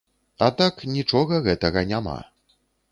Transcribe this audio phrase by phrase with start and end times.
[0.45, 2.19] А так нічога гэтага няма.